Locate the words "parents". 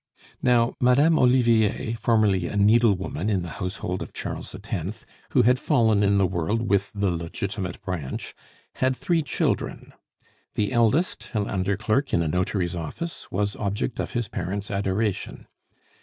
14.27-14.71